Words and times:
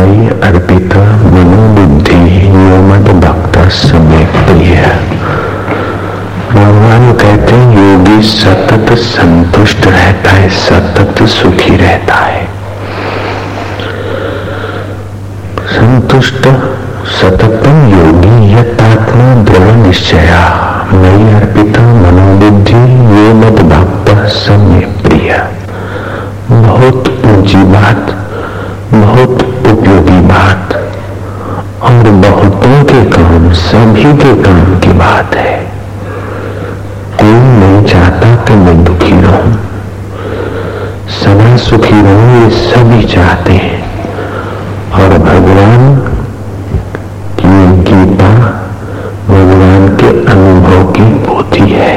अर्पित 0.00 0.96
मनोबुद्धि 0.96 2.46
योमद 2.46 3.08
भक्त 3.24 3.56
समय 3.68 4.24
प्रिय। 4.26 4.76
भगवान 6.52 7.12
कहते 7.12 7.54
हैं, 7.54 7.66
योगी 7.76 8.22
सतत 8.22 8.94
संतुष्ट 8.94 9.86
रहता 9.86 10.30
है, 10.30 10.48
सतत 10.48 11.22
सुखी 11.26 11.76
रहता 11.76 12.14
है। 12.14 12.46
संतुष्ट, 15.66 16.48
सततम 17.08 17.88
योगी 17.88 18.54
यत्मा 18.54 19.34
दृढ़ 19.44 19.74
निश्चया। 19.76 20.40
मयि 20.92 21.34
अर्पित 21.34 21.78
मनोबुद्धि 21.78 22.80
यो 23.16 23.34
मद 23.34 23.60
भक्त 23.72 24.26
समय 24.28 24.80
प्रिय। 24.80 25.42
बहुत 26.50 27.22
ऊँची 27.24 27.64
बात, 27.64 28.16
बहुत 28.94 29.47
बहुतों 32.20 32.84
के 32.84 33.04
काम, 33.10 33.52
सभी 33.52 34.12
के 34.18 34.34
काम 34.42 34.78
की 34.80 34.92
बात 34.92 35.34
है। 35.34 35.56
कोई 37.18 37.32
नहीं 37.32 37.84
चाहता 37.84 38.34
कि 38.44 38.54
मैं 38.54 38.84
दुखी 38.84 39.20
रहूँ 39.20 39.52
सदा 41.08 41.56
सुखी 41.56 42.00
रहूँ, 42.02 42.42
ये 42.42 42.50
सभी 42.50 43.02
चाहते 43.06 43.52
हैं। 43.52 43.78
और 44.92 45.18
भगवान 45.18 45.96
की 47.40 47.56
गीता 47.82 48.30
भगवान 49.28 49.88
के 50.00 50.08
अनुभव 50.32 50.92
की 50.92 51.02
पोथी 51.26 51.70
है। 51.70 51.96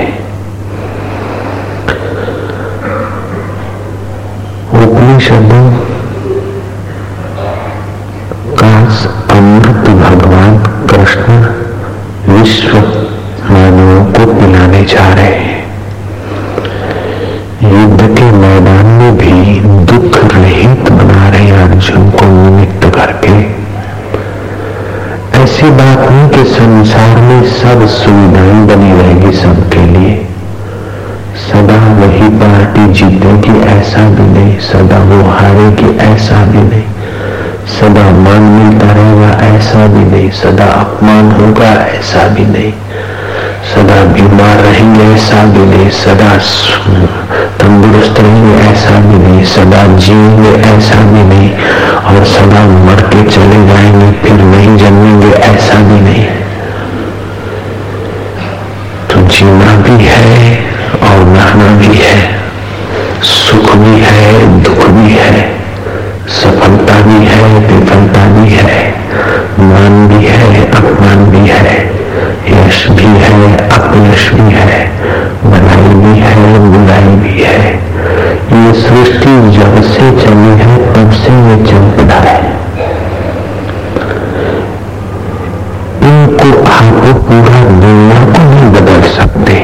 उपनिषदों 4.73 5.80
भी 40.01 40.11
नहीं, 40.11 40.31
सदा 40.31 40.65
अपमान 40.65 41.31
होगा, 41.31 41.85
ऐसा 41.85 42.27
भी 42.27 42.45
नहीं। 42.45 42.71
सदा 43.73 44.05
बीमार 44.05 44.57
रहेंगे, 44.57 45.03
ऐसा 45.03 45.45
भी 45.45 45.59
नहीं, 45.59 45.89
सदा 45.89 46.37
तंदुरुस्त 47.59 48.19
रहेंगे, 48.19 48.63
ऐसा 48.63 48.89
भी 48.89 49.17
नहीं। 49.17 49.45
सदा 49.45 49.97
जिएँगे, 49.97 50.49
ऐसा 50.49 50.95
भी 50.95 51.23
नहीं। 51.23 51.51
और 52.03 52.25
सदा 52.25 52.65
मर 52.65 53.01
के 53.01 53.23
चले 53.23 53.67
जाएँगे, 53.67 54.11
फिर 54.11 54.31
नहीं 54.31 54.77
जन्मेंगे, 54.77 55.27
ऐसा 55.27 55.73
भी 55.73 56.01
नहीं। 56.01 56.25
तो 59.09 59.27
जीना 59.27 59.75
भी 59.75 60.05
है 60.05 60.65
और 61.01 61.25
मरना 61.25 61.77
भी 61.77 61.95
है। 61.95 62.39
सुख 63.23 63.75
भी 63.75 64.01
है, 64.01 64.63
दुख 64.63 64.87
भी 64.87 65.13
है। 65.13 65.60
सफलता 66.31 66.95
भी 67.01 67.25
है 67.25 67.39
विफलता 67.67 68.25
भी 68.33 68.49
है, 68.49 68.81
मान 69.59 70.07
भी 70.07 70.25
है, 70.25 70.65
अपमान 70.71 71.25
भी 71.31 71.47
है, 71.49 71.75
यश 72.49 72.79
भी 72.89 73.11
है, 73.23 73.39
अपयश 73.77 74.29
भी 74.33 74.53
है, 74.53 74.79
भलाई 75.43 75.93
भी 76.03 76.13
है, 76.19 76.35
बुराई 76.67 77.15
भी 77.23 77.35
है। 77.41 77.59
ये 78.53 78.73
सृष्टि 78.81 79.33
जब 79.57 79.81
से 79.89 80.09
चली 80.21 80.53
है, 80.61 80.77
तब 80.93 81.11
से 81.19 81.33
ये 81.47 81.57
चल 81.65 81.89
पड़ा 81.97 82.19
है। 82.27 82.39
इनको 86.03 86.49
आप 86.71 87.03
पूरा 87.27 87.59
दुनिया 87.81 88.23
को 88.31 88.49
नहीं 88.49 88.71
बदल 88.73 89.01
सकते, 89.17 89.59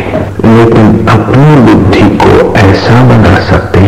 लेकिन 0.46 1.08
अपनी 1.16 1.50
बुद्धि 1.66 2.06
को 2.24 2.54
ऐसा 2.60 3.02
बना 3.10 3.36
सकते 3.50 3.82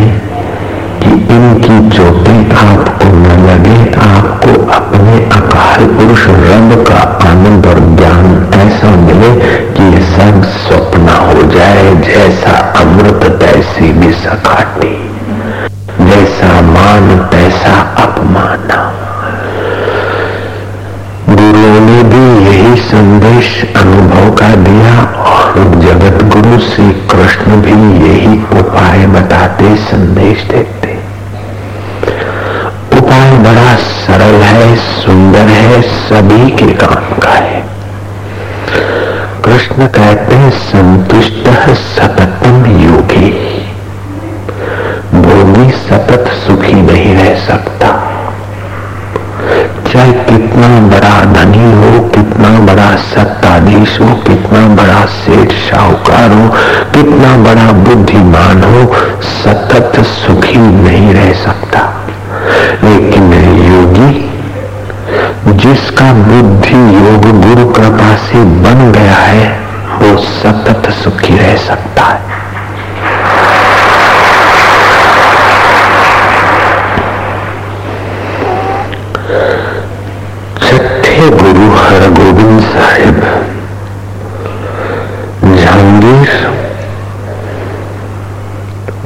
कि 1.01 1.11
इनकी 1.35 1.77
चोटें 1.97 2.28
आपको 2.57 3.07
न 3.07 3.35
लगे, 3.45 3.77
आपको 4.01 4.51
अपने 4.71 5.17
अकाल 5.37 5.85
पुरुष 5.87 6.25
रब 6.27 6.83
का 6.87 7.01
आनंद 7.29 7.65
और 7.65 7.79
ज्ञान 7.95 8.25
ऐसा 8.55 8.91
मिले 8.97 9.31
कि 9.73 9.91
सब 10.05 10.41
स्वप्न 10.55 11.07
हो 11.19 11.43
जाए, 11.51 11.93
जैसा 12.05 12.57
अमृत 12.81 13.23
तैसी 13.41 13.91
भी 13.93 14.11
सखाटी, 14.13 14.95
जैसा 16.01 16.61
मान, 16.61 17.17
तैसा 17.31 17.75
अपमान। 18.03 18.67
गुरुओं 21.29 21.79
ने 21.79 22.03
भी 22.03 22.23
यही 22.45 22.75
संदेश 22.81 23.49
अनुभव 23.75 24.31
का 24.31 24.55
दिया 24.63 25.03
और 25.25 25.53
जगत 25.81 26.23
गुरु 26.35 26.59
श्री 26.59 26.89
कृष्ण 27.11 27.61
भी 27.61 27.77
यही 28.05 28.37
उपाय 28.59 29.05
बताते 29.07 29.75
संदेश 29.75 30.43
देते। 30.43 30.78
बड़ा 33.39 33.75
सरल 33.75 34.41
है, 34.41 34.75
सुंदर 34.75 35.39
है, 35.39 35.81
सभी 35.81 36.51
के 36.51 36.65
काम 36.65 37.19
का 37.19 37.29
है। 37.29 37.63
कृष्ण 39.45 39.87
कहते 39.87 40.35
हैं, 40.35 40.49
संतुष्ट 40.49 41.47
है 41.47 41.75
सततम 41.75 42.65
योगी। 42.65 43.59
भोगी 45.13 45.71
सतत 45.71 46.25
सुखी 46.47 46.73
नहीं 46.73 47.15
रह 47.15 47.47
सकता। 47.47 47.87
चाहे 49.93 50.13
कितना 50.13 50.67
बड़ा 50.87 51.25
धनी 51.33 51.73
हो, 51.73 52.09
कितना 52.09 52.59
बड़ा 52.59 52.95
सत्ताधीश 52.95 53.99
हो, 54.01 54.05
कितना 54.05 54.75
बड़ा 54.75 55.05
सेठ 55.05 55.51
शाहूकार 55.51 56.31
हो, 56.31 56.49
कितना 56.93 57.37
बड़ा 57.37 57.71
बुद्धिमान 57.71 58.63
हो, 58.63 58.95
सतत 59.21 60.03
सुखी 60.03 60.57
नहीं 60.57 61.13
रह 61.13 61.33
सकता। 61.33 61.58
लेकिन 62.83 63.33
योगी, 63.63 64.11
जिसका 65.61 66.11
बुद्धि 66.13 66.79
योग 66.95 67.25
गुरु 67.41 67.65
कृपा 67.73 68.15
से 68.25 68.43
बन 68.63 68.91
गया 68.91 69.15
है, 69.15 69.47
वो 70.01 70.17
सतत 70.23 70.89
सुखी 71.03 71.37
रह 71.37 71.55
सकता 71.65 72.03
है 72.03 72.27
छठे 80.61 81.29
गुरु 81.31 81.69
हरगोविंद 81.77 82.59
साहिब 82.63 83.21
जहांगीर 85.55 86.29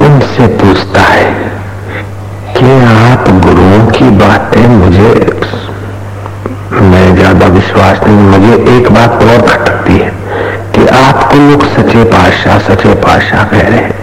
उनसे 0.06 0.46
पूछता 0.60 1.02
है 1.02 1.32
कि 2.56 2.70
आप 2.84 3.28
गुरुओं 3.44 3.86
की 3.92 4.10
बातें 4.18 4.66
मुझे 4.68 5.12
मैं 6.82 7.14
ज़्यादा 7.16 7.46
विश्वास 7.54 8.00
नहीं 8.02 8.16
मुझे 8.28 8.54
एक 8.76 8.90
बात 9.06 9.22
और 9.22 9.48
खटकती 9.48 9.98
है 9.98 10.10
कि 10.74 10.86
आपको 10.86 11.36
लोग 11.36 11.64
सचे 11.74 12.04
पाशाह 12.04 12.58
सचे 12.58 12.94
पाशाह 12.94 13.44
कह 13.44 13.60
रहे 13.60 13.78
हैं। 13.78 13.94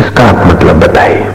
इसका 0.00 0.24
आप 0.24 0.46
मतलब 0.46 0.80
बताइए। 0.80 1.30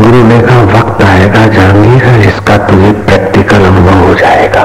गुरु 0.00 0.24
ने 0.24 0.40
कहा, 0.40 0.60
वक्त 0.60 1.02
आएगा 1.02 1.46
जहांगीर 1.46 2.04
इसका 2.28 2.56
तुझे 2.58 2.92
प्रैक्टिकल 2.92 3.56
अनुभव 3.56 4.06
हो 4.06 4.14
जाएगा। 4.14 4.64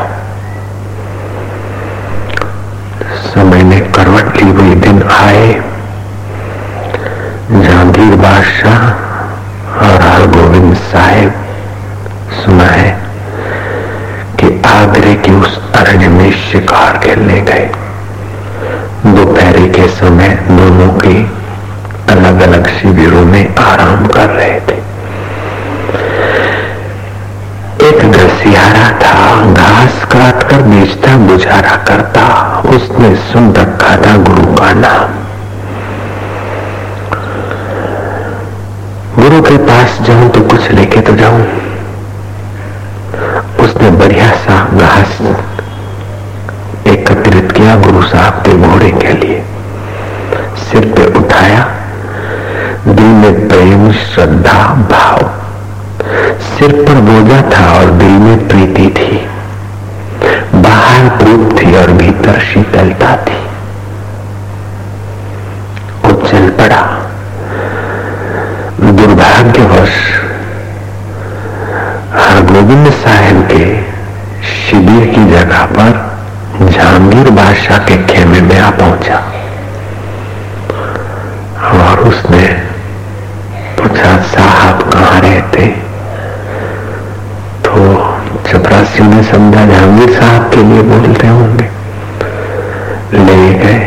समय 3.34 3.64
ने 3.64 3.80
करवट 3.80 4.36
ली 4.36 4.52
हुई 4.52 4.76
दिन 4.76 5.04
आए। 5.04 5.54
जहांगीर 7.52 8.16
बादशाह 8.16 8.90
और 9.80 10.02
हर 10.02 10.26
गोविंद 10.28 10.76
साहेब 10.76 11.34
सुना 12.46 12.64
है 12.64 13.10
कि 14.40 14.62
आगरे 14.80 15.14
की 15.16 15.32
उस 15.32 15.58
अरज 15.76 16.04
में 16.08 16.32
शिकार 16.32 16.98
खेलने 16.98 17.40
गए। 17.42 17.70
दोपहर 19.06 19.58
के 19.76 19.88
समय 19.88 20.30
दोनों 20.50 20.88
के 21.00 21.16
अलग 22.14 22.42
अलग 22.42 22.68
शिविरों 22.78 23.26
में 23.26 23.56
आराम 23.56 24.06
कर 24.08 24.30
रहे 24.30 24.60
थे। 24.60 24.78
एक 27.90 28.12
घसियारा 28.12 28.90
था, 29.02 29.16
घास 29.54 30.04
काट 30.06 30.44
कर 30.50 30.62
बेचता 30.64 31.16
गुजारा 31.28 31.76
करता। 31.88 32.26
उसने 32.70 33.16
सुन 33.32 33.54
रखा 33.54 33.96
था 33.98 34.18
गुरु 34.24 34.56
का 34.56 34.74
नाम। 34.74 35.18
गुरु 39.16 39.42
के 39.44 39.58
पास 39.66 40.02
जाऊँ 40.02 40.30
तो 40.30 40.42
कुछ 40.50 40.72
लेके 40.72 41.02
तो 41.02 41.16
जाऊँ 41.16 41.48
उसने 43.60 43.90
बढ़िया 43.92 44.28
सा 44.44 44.58
घास 44.78 45.18
एकत्रित 46.88 47.52
किया 47.52 47.76
गुरु 47.76 48.02
साहब 48.02 48.42
के 48.46 48.54
घोड़े 48.58 48.92
के 48.92 49.14
लिए 49.14 49.42
सिर 50.62 50.86
पे 50.96 51.06
उठाया 51.20 51.64
दिल 52.88 53.12
में 53.22 53.48
प्रेम 53.48 53.92
श्रद्धा 53.94 54.60
भाव 54.92 55.20
सिर 56.50 56.72
पर 56.86 57.02
बोझा 57.10 57.42
था 57.52 57.66
और 57.74 57.92
दिल 58.00 58.16
में 58.22 58.48
प्रीति 58.48 58.88
थी 58.98 59.18
बाहर 60.56 61.10
धूप 61.18 61.58
थी 61.60 61.76
और 61.78 61.92
भीतर 61.92 62.40
शीतलता 62.54 63.16
थी 63.26 63.38
वो 66.06 66.12
चल 66.26 66.50
पड़ा 66.60 66.82
दुर्भाग्यवश 69.40 69.92
हरगोविंद 72.14 72.88
साहेब 72.94 73.42
के 73.52 73.66
शिविर 74.46 75.06
की 75.06 75.24
जगह 75.32 75.64
पर 75.76 75.92
जहांगीर 76.72 77.30
बादशाह 77.30 77.78
के 77.88 77.98
खेमे 78.04 78.42
में 78.42 78.60
आ 78.60 78.70
पहुँचा 78.72 79.20
और 81.70 82.00
उसने 82.00 82.44
पूछा, 83.80 84.12
साहब 84.34 84.84
कहाँ 84.92 85.22
रहते 85.22 85.68
तो 87.64 87.74
चपरासी 88.50 89.04
ने 89.04 89.24
समझा, 89.24 89.66
जहांगीर 89.66 90.20
साहब 90.20 90.50
के 90.52 90.64
लिए 90.64 90.82
बोलते 90.84 91.28
होंगे। 91.28 91.70
ले 93.16 93.54
गए। 93.56 93.79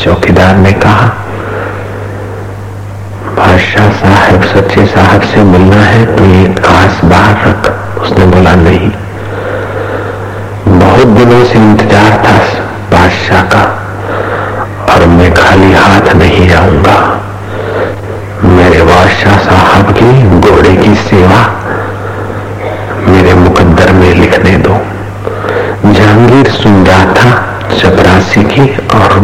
चौकीदार 0.00 0.56
ने 0.56 0.72
कहा, 0.82 1.06
बादशाह 3.36 3.90
साहब, 3.94 4.42
सच्चे 4.46 4.86
साहब 4.86 5.22
से 5.24 5.42
मिलना 5.44 5.80
है 5.82 6.04
तो 6.16 6.24
ये 6.26 6.44
घास 6.46 7.00
बाहर 7.04 7.48
रख, 7.48 7.68
उसने 8.00 8.26
बोला, 8.26 8.54
नहीं। 8.56 8.90
बहुत 10.70 11.06
दिनों 11.08 11.44
से 11.44 11.58
इंतज़ार 11.58 12.16
था 12.24 12.38
बादशाह 12.92 13.42
का 13.52 13.64
और 14.90 15.06
मैं 15.08 15.32
खाली 15.34 15.72
हाथ 15.72 16.14
नहीं 16.14 16.50
आऊँगा 16.52 16.96
मेरे 18.46 18.82
बादशाह 18.84 19.38
साहब 19.40 19.92
की 19.98 20.40
घोड़े 20.40 20.74
की 20.76 20.94
सेवा 21.02 21.42
मेरे 23.08 23.34
मुकद्दर 23.34 23.92
में 23.92 24.14
लिखने 24.14 24.56
दो। 24.58 24.80
जहांगीर 25.86 26.50
सुन 26.52 26.84
रहा 26.86 27.04
था, 27.14 27.30
चपरासी 27.72 28.42
की 28.44 28.66
और 28.96 29.18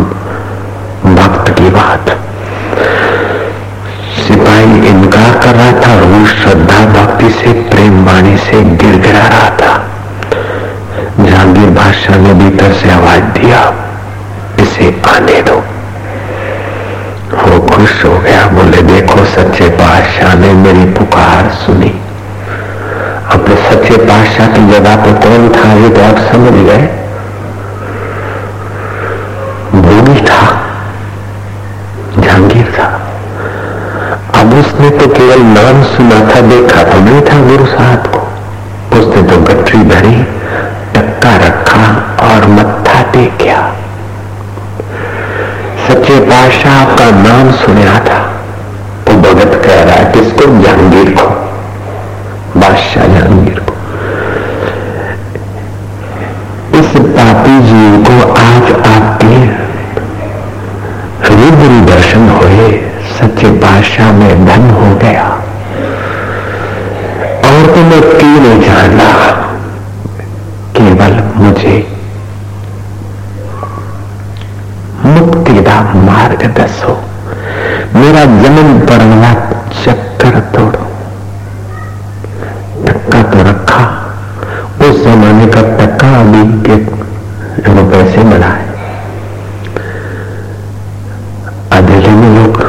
भक्त 1.14 1.52
की 1.52 1.68
बात। 1.70 2.10
सिपाही 4.26 4.88
इनकार 4.88 5.32
कर 5.38 5.54
रहा 5.54 5.72
था 5.72 5.94
वो 6.02 6.26
श्रद्धा 6.26 6.78
भक्ति 6.86 7.30
से, 7.30 7.52
प्रेम 7.52 8.04
वाणी 8.06 8.36
से 8.36 8.62
गिर 8.62 8.96
गिरा 9.00 9.26
रहा 9.26 9.50
था। 9.50 9.84
जहांगीर 11.20 11.70
बादशाह 11.70 12.16
ने 12.16 12.34
भीतर 12.34 12.72
से 12.72 12.90
आवाज़ 12.90 13.20
दिया, 13.20 13.74
इसे 14.60 15.02
आने 15.08 15.42
दो। 15.42 15.64
वो 17.36 17.60
खुश 17.66 18.04
हो 18.04 18.18
गया, 18.18 18.46
बोले, 18.46 18.82
देखो, 18.82 19.24
सच्चे 19.24 19.68
बादशाह 19.68 20.34
ने 20.34 20.52
मेरी 20.52 20.84
पुकार 20.92 21.50
सुनी। 21.50 22.00
अपने 23.32 23.56
सच्चे 23.56 23.96
बादशाह 23.96 24.46
की 24.46 24.72
जगह 24.72 24.96
पर 24.96 25.12
कौन 25.12 25.48
था, 25.48 25.72
ये 25.72 25.88
तो 25.88 26.04
आप 26.04 26.32
समझ 26.32 26.52
गए? 26.52 26.88
भूमि 29.74 30.20
था 30.20 30.62
जहांगीर 32.18 32.74
था 32.78 32.86
अब 34.40 34.52
उसने 34.76 34.90
तो 34.90 35.06
केवल 35.06 35.38
नाम 35.43 35.82
सुना 35.82 36.20
था, 36.20 36.40
देखा 36.40 36.82
तो 36.82 36.99
नहीं 37.00 37.20
था 37.20 37.50
गुरु 37.50 37.67
साहब 37.67 38.06
को। 38.06 38.19
उसने 38.99 39.23
तो 39.23 39.37
गठरी 39.37 39.78
भरी 39.78 40.23
टक्का 40.94 41.37
रखा 41.37 41.84
और 42.26 42.46
मत्था 42.46 43.02
टेकिया। 43.02 43.73
सच्चे 45.88 46.20
बादशाह 46.20 46.84
का 46.84 47.11
नाम 47.11 47.52
सुना 47.52 47.99
था। 47.99 48.20
वो 49.08 49.20
भगत 49.23 49.62
कह 49.67 49.82
रहा 49.82 49.94
है, 49.94 50.12
किसको? 50.12 50.62
जहांगीर 50.62 51.11
को। 51.11 51.28
बादशाह 52.61 53.06
जहांगीर। 53.06 53.55
बादशाह 63.76 64.12
में 64.12 64.46
धन 64.46 64.70
हो 64.70 64.94
गया। 64.96 65.25
और 67.46 67.67
तो 67.67 68.19
क्यों 68.19 68.38
नहीं 68.40 68.61
जाना? 68.61 69.08
केवल 70.76 71.17
मुझे। 71.37 71.75
मुक्ति 75.06 75.64
का 75.64 75.81
मार्ग 75.94 76.44
दसो। 76.58 76.94
मेरा 77.94 78.25
जन्म 78.43 78.81
परवला 78.81 79.32
चक्कर 79.84 80.40
तोड़ो 80.55 80.87
टक्का 82.87 83.23
तो 83.23 83.43
रखा 83.50 83.84
उस 84.81 85.05
जमाने 85.05 85.46
का 85.46 85.62
टक्का 85.78 86.14
अभी 86.20 86.43
के 86.62 86.78
रुपए 87.73 88.02
से 88.12 88.25
बड़ा 88.25 88.46
है 88.46 88.64
अधेले 91.73 92.08
में 92.08 92.28
लोग 92.37 92.64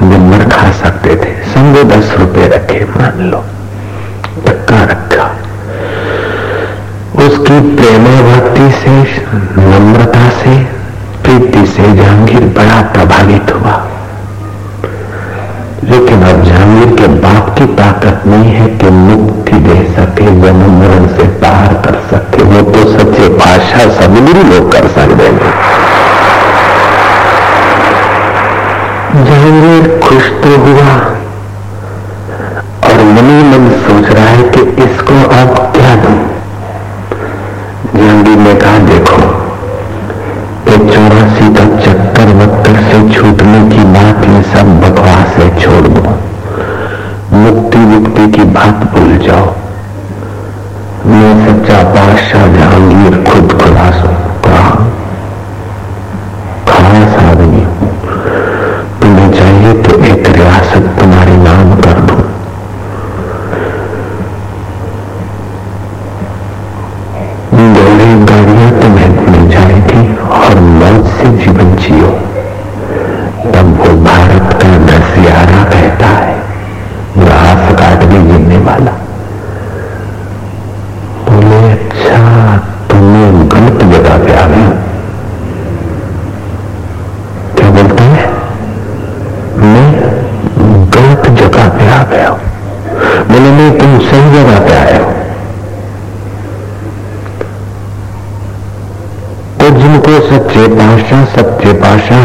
दिन 0.00 0.30
भर 0.30 0.44
खा 0.48 0.70
सकते 0.72 1.14
थे 1.16 1.30
समझो 1.54 1.82
दस 1.84 2.14
रुपए 2.18 2.46
रखे 2.48 2.84
मान 2.84 3.20
लो 3.30 3.44
टक्का 4.46 4.82
रखा 4.84 5.26
उसकी 7.24 7.58
प्रेम 7.76 8.04
भक्ति 8.28 8.70
से 8.78 8.94
नम्रता 9.60 10.28
से 10.42 10.56
प्रीति 11.24 11.59
से 11.70 11.92
जहांगीर 11.96 12.44
बड़ा 12.56 12.80
प्रभावित 12.92 13.52
हुआ। 13.54 13.74
लेकिन 15.84 16.22
अब 16.22 16.42
जहांगीर 16.42 16.96
के 16.96 17.06
बाप 17.06 17.58
की 17.58 17.66
ताकत 17.74 18.26
नहीं 18.26 18.50
है 18.52 18.66
कि 18.78 18.90
मुक्ति 18.90 19.52
दे 19.52 19.76
सके 19.92 20.26
जन्म 20.42 20.78
मरण 20.78 21.06
से 21.06 21.24
पार 21.42 21.74
कर 21.84 21.94
सके। 22.10 22.42
वो 22.42 22.62
तो 22.70 22.84
सच्चे 22.92 23.28
पाशाह 23.28 23.90
सदगुरु 23.90 24.42
लोग 24.42 24.72
कर 24.72 24.88
सकते 24.88 25.26
हैं। 25.26 25.52
जहांगीर 29.24 30.00
खुश 30.04 30.28
तो 30.42 30.56
हुआ 30.58 30.92
और 32.84 33.04
मनी 33.04 33.42
मन 33.48 33.70
सोच 33.80 34.12
रहा 34.12 34.24
है 34.24 34.42
कि 34.42 34.60
इसको 34.84 35.16
अब 35.30 35.56
क्या 35.72 35.94
दू। 35.94 36.14
जहांगीर 37.98 38.38
ने 38.38 38.54
कहा, 38.54 38.78
देखो, 38.78 39.22
ये 40.68 40.76
चौरासी 40.92 41.48
छूटने 43.08 43.76
की 43.76 43.84
बात 43.84 44.24
ये 44.24 44.42
सब 44.42 44.80
बकवास 44.80 45.36
है, 45.36 45.60
छोड़ 45.60 45.88
दो। 45.88 46.02
मुक्ति 47.32 47.78
मुक्ति 47.78 48.26
की 48.32 48.42
बात 48.42 48.92
भूल 48.92 49.18
जाओ। 49.18 49.54
मैं 51.06 51.30
सच्चा 51.46 51.82
बादशाह 51.82 52.46
जहांगीर 52.46 53.24
खुद 53.24 53.52
खुलास 53.52 54.09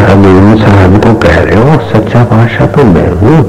हजूर 0.06 0.58
साहब 0.60 0.98
को 1.04 1.14
कह 1.20 1.38
रहे 1.40 1.56
हो 1.58 1.78
सच्चा 1.90 2.24
पाशाह 2.26 2.68
तो 2.68 2.84
मैं 2.86 3.10
हूँ। 3.22 3.40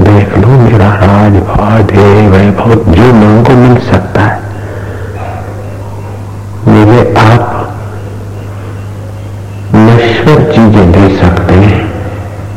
देख 0.00 0.36
लो 0.38 0.48
मेरा 0.58 0.88
राज 0.96 1.36
भाद 1.46 1.90
है 1.92 2.28
वैभव 2.30 2.74
जो 2.92 3.12
मांगो 3.14 3.56
मिल 3.56 3.76
सकता 3.86 4.22
है। 4.22 4.38
मेरे 6.68 7.00
आप 7.20 7.44
नश्वर 9.74 10.42
चीज़ें 10.52 10.92
दे 10.92 11.08
सकते 11.18 11.54
हैं, 11.56 11.84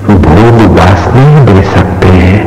भोग 0.07 0.62
वासनाएँ 0.77 1.45
दे 1.45 1.62
सकते 1.72 2.07
हैं। 2.10 2.41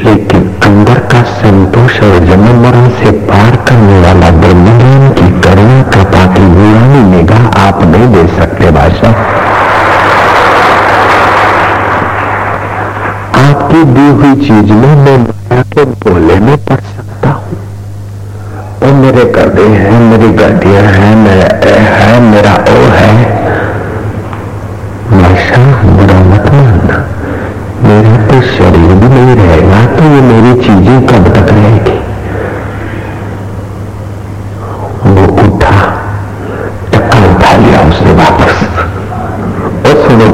लेकिन 0.00 0.42
अंदर 0.64 0.98
का 1.12 1.22
संतोष 1.34 2.00
और 2.02 2.18
जन्म 2.26 2.62
मरण 2.62 2.88
से 2.98 3.10
पार 3.28 3.56
करने 3.68 4.00
वाला 4.00 4.30
ब्रह्मज्ञान 4.40 5.08
की 5.12 5.30
करुणा, 5.40 5.82
कृपा 5.90 6.26
की 6.34 6.42
नूरानी 6.42 7.02
निगाह 7.10 7.46
आप 7.68 7.82
नहीं 7.84 8.06
दे 8.12 8.26
सकते 8.36 8.70
भाषा। 8.72 9.08
आपकी 13.40 13.82
दी 13.94 14.06
हुई 14.20 14.34
चीज़ 14.46 14.72
में 14.72 14.94
मैं 15.04 15.16
माया 15.18 15.62
के 15.74 15.84
बोले 16.04 16.38
में 16.46 16.56
पड़ 16.68 16.80
सकता 16.80 17.30
हूँ। 17.30 17.58
और 18.82 18.92
मेरे 19.02 19.24
गड्ढे 19.36 19.66
हैं 19.82 20.00
मेरी 20.00 20.30
गड्डियाँ 20.38 20.82
हैं 20.94 21.14
मेरा 21.24 21.48
ए 21.68 21.76
है 21.98 22.20
मेरा 22.22 22.54
ओ 22.72 22.78
है 22.96 23.12
भाषा 25.12 25.62
बुरा 25.96 26.18
मत 26.30 26.50
मानना 26.54 26.98
मेरा 27.84 28.16
तो 28.28 28.40
शरीर 28.48 28.94
भी 29.00 29.08
नहीं 29.14 29.36
रहेगा 29.36 29.84
तो 29.96 30.02
ये 30.14 30.20
मेरी 30.32 30.52
चीज़ें 30.64 31.06
कब 31.06 31.32
तक 31.36 31.52
रहेगी 31.52 31.96
वो 35.08 35.24
उठा 35.42 35.76
टक्का 36.92 37.18
उठा 37.28 37.52
लिया 37.62 37.80
उसने 37.90 38.12
वापस 38.20 38.56
और 39.86 39.94
सुनो 40.02 40.28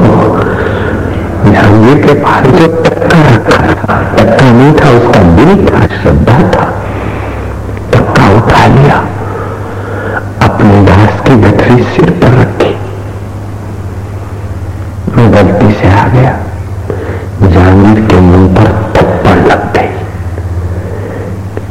जहांगीर 1.53 1.99
के 2.07 2.15
पास 2.23 2.47
जो 2.59 2.67
टक्का 2.85 3.19
रखा 3.29 3.61
था 3.81 4.01
टक्का 4.17 4.51
नहीं 4.51 4.73
था 4.81 4.91
उसका 4.99 5.23
दिल 5.37 5.53
था 5.67 5.87
श्रद्धा 5.97 6.39
था 6.55 6.65
टक्का 7.93 8.29
उठा 8.37 8.65
लिया 8.77 8.99
अपने 10.49 10.83
दास 10.87 11.23
की 11.35 11.41
गठरी 11.41 11.83
सिर 11.83 12.11
पर 12.11 12.29
रखी। 12.29 12.77
मैं 15.17 15.33
गलती 15.33 15.75
से 15.75 15.89
आ 15.89 16.09
गया। 16.09 16.39
जहांगीर 17.43 18.07
के 18.07 18.21
मुँह 18.21 18.55
पर 18.55 18.93
थप्पड़ 18.97 19.37
लग 19.37 19.73
गई। 19.75 19.89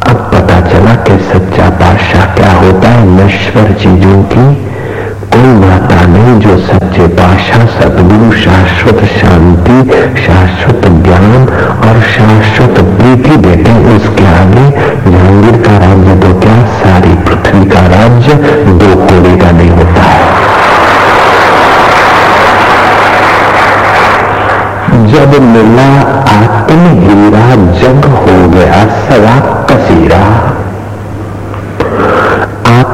अब 0.08 0.32
पता 0.34 0.62
चला 0.62 0.96
कि 0.96 1.18
सच्चा 1.24 1.70
बादशाह 1.70 2.36
क्या 2.36 2.52
होता 2.52 2.90
है, 2.90 3.08
नश्वर 3.08 3.74
चीज़ों 3.74 4.24
की 4.24 4.63
जो 6.54 6.60
सच्चे 6.60 7.08
पाशा 7.08 7.66
सदगुरु, 7.66 8.32
शाश्वत 8.32 9.04
शांति, 9.06 9.92
शाश्वत 10.22 10.82
ज्ञान 10.86 11.48
और 11.90 12.02
शाश्वत 12.02 12.70
प्रीति 12.70 13.38
देते 13.38 13.96
उसके 13.96 14.26
आगे 14.26 14.66
जहांगीर 15.12 15.62
का 15.62 15.78
राज्य 15.78 16.28
तो 16.28 16.40
क्या? 16.40 16.66
सारी 16.66 17.16
पृथ्वी 17.16 17.66
का 17.66 17.80
राज्य 17.80 18.34
दो 18.66 18.96
कोड़ी 18.96 19.38
का 19.38 19.52
नहीं 19.52 19.70
होता। 19.70 20.02
है 20.02 20.34
जब 25.14 25.42
मिला 25.42 26.02
आत्म 26.22 26.78
हीरा 27.02 27.56
जग 27.82 28.06
हो 28.10 28.50
गया 28.50 28.86
सवा 28.86 29.66
कसीरा। 29.70 30.53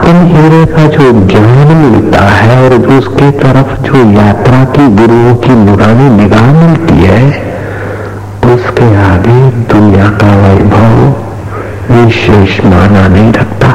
आत्म 0.10 0.26
हीरे 0.26 0.66
का 0.66 0.86
जो 0.88 1.12
ज्ञान 1.28 1.68
मिलता 1.78 2.22
है 2.22 2.54
और 2.64 2.74
उसके 2.88 3.30
तरफ़ 3.32 3.74
जो 3.82 3.98
यात्रा 4.12 4.64
की 4.66 4.88
गुरुओं 4.96 5.36
की 5.36 5.50
नुरानी 5.50 6.10
निगाह 6.10 6.48
मिलती 6.54 6.96
है, 7.04 7.26
उसके 8.46 8.88
आगे 9.04 9.38
दुनिया 9.74 10.08
का 10.22 10.32
वैभव 10.38 10.96
विशेष 11.94 12.60
माना 12.66 13.08
नहीं 13.08 13.34
रखता। 13.34 13.72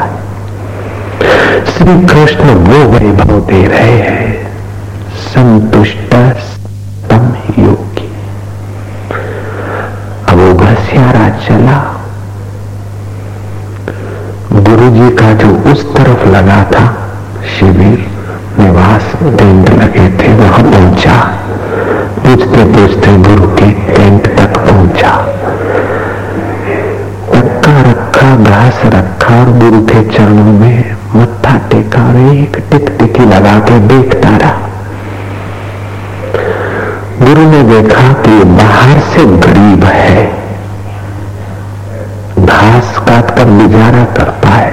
श्री 1.71 1.97
कृष्ण 2.07 2.55
वो 2.67 2.83
वैभव 2.91 3.41
दे 3.47 3.64
रहे 3.67 3.97
हैं। 4.00 4.53
संतुष्ट 5.31 6.14
तम 7.11 7.33
योगी 7.59 8.09
अब 10.29 10.38
वो 10.38 10.53
घसियारा 10.67 11.29
चला 11.47 11.83
गुरु 14.55 14.88
जी 14.91 15.09
का 15.17 15.33
जो 15.33 15.49
उस 15.71 15.81
तरफ़ 15.95 16.13
लगा 16.26 16.62
था। 16.64 16.85
शिविर, 17.49 18.04
निवास, 18.59 19.12
टेंट 19.38 19.71
लगे 19.71 20.07
थे, 20.19 20.33
वहाँ 20.35 20.62
पहुँचा। 20.62 21.16
पूछते 22.19 22.64
पूछते 22.64 23.16
गुरु 23.19 23.49
के 23.57 23.71
टेंट 23.95 24.26
तक 24.38 24.59
पहुँचा। 24.59 25.11
पक्का 27.33 27.81
रखा, 27.81 28.37
घास 28.45 28.81
रखा 28.85 29.40
और 29.40 29.50
गुरु 29.59 29.81
के 29.87 30.02
चरणों 30.11 30.52
में 30.52 30.97
मत्था 31.16 31.57
टेका 31.71 32.07
और 32.09 32.16
एक 32.16 32.57
टिकटिकी 32.71 33.25
लगा 33.26 33.59
के 33.61 33.78
देखता 33.88 34.37
रहा। 34.37 34.52
गुरु 37.23 37.50
ने 37.50 37.62
देखा 37.62 38.12
कि 38.23 38.43
बाहर 38.45 39.00
से 39.11 39.25
गरीब 39.25 39.85
है 39.85 40.25
घास 42.38 42.99
काट 42.99 43.31
कर 43.37 43.45
गुजारा 43.45 44.04
करता 44.16 44.49
है 44.49 44.73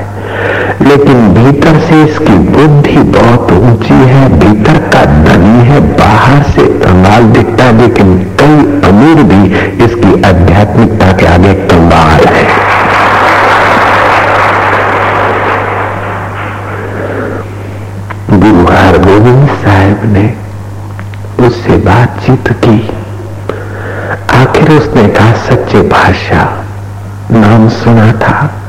लेकिन 0.81 1.27
भीतर 1.33 1.79
से 1.79 1.90
इसकी 2.01 2.33
बुद्धि 2.33 2.97
बहुत 2.97 3.51
ऊँची 3.51 3.93
है, 3.93 4.29
भीतर 4.39 4.77
का 4.89 5.05
धनी 5.23 5.65
है, 5.65 5.79
बाहर 5.97 6.43
से 6.43 6.65
कंगाल 6.79 7.23
दिखता 7.23 7.63
है, 7.63 7.77
लेकिन 7.77 8.17
कई 8.39 8.55
अमीर 8.89 9.23
भी 9.23 9.41
इसकी 9.85 10.21
आध्यात्मिकता 10.21 11.11
के 11.11 11.25
आगे 11.25 11.53
कंगाल 11.53 12.25
है। 12.27 12.45
गुरु 18.39 18.65
हरगोविंद 18.67 19.47
साहब 19.49 19.99
ने 20.03 20.33
उससे 21.47 21.77
बातचीत 21.77 22.49
की। 22.65 22.79
आखिर 24.37 24.71
उसने 24.71 25.07
कहा, 25.07 25.31
सच्चे 25.33 25.81
भाषा 25.81 26.65
नाम 27.31 27.69
सुना 27.69 28.11
था। 28.11 28.60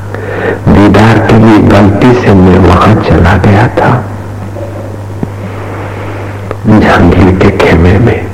दीदार 0.67 1.17
के 1.17 1.37
लिए 1.37 1.57
गलती 1.57 2.13
से 2.13 2.33
मैं 2.33 2.57
वहाँ 2.59 2.95
चला 2.95 3.37
गया 3.37 3.67
था। 3.67 4.03
जहांगीर 6.67 7.39
के 7.39 7.57
खेमे 7.57 7.97
में। 7.97 8.27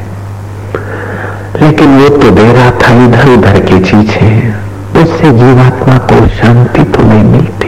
लेकिन 1.61 1.99
वो 1.99 2.09
तो 2.09 2.29
दे 2.31 2.53
रहा 2.53 2.71
था 2.71 3.05
इधर 3.05 3.29
उधर 3.29 3.59
की 3.59 3.79
चीज़ें। 3.79 4.53
उससे 5.01 5.31
जीवात्मा 5.31 5.97
को 5.97 6.27
शांति 6.27 6.83
तो 6.83 7.03
नहीं 7.03 7.23
मिलती। 7.23 7.67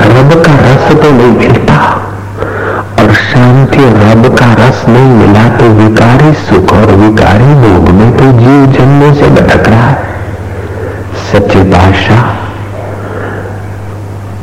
रब 0.00 0.42
का 0.46 0.52
रस 0.52 1.02
तो 1.02 1.10
नहीं 1.10 1.36
मिलता। 1.38 1.76
और 3.00 3.12
शांति 3.14 3.78
रब 3.78 4.36
का 4.38 4.52
रस 4.52 4.84
नहीं 4.88 5.10
मिला 5.10 5.48
तो 5.48 5.64
विकारी 5.64 6.32
सुख 6.32 6.72
और 6.72 6.94
विकारी 6.94 7.54
भोग 7.54 7.88
में 7.88 8.10
तो 8.16 8.32
जीव 8.38 8.66
जन्मों 8.72 9.14
से 9.14 9.30
भटक 9.30 9.68
रहा 9.68 9.88
है। 9.88 10.12
सच्चे 11.32 11.62
बादशाह 11.62 12.43